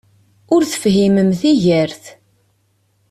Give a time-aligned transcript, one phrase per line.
[0.53, 2.03] Ur tefhimem tigert!